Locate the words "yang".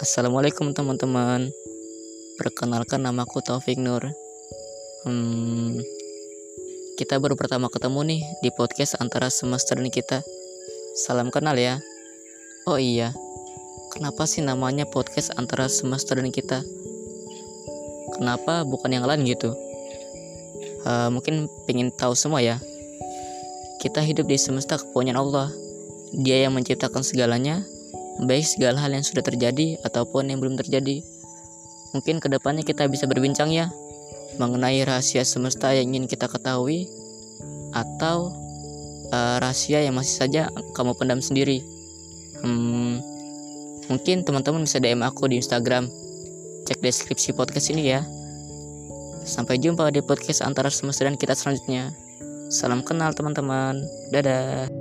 18.96-19.04, 26.48-26.56, 28.92-29.04, 30.32-30.38, 35.74-35.90, 39.82-39.94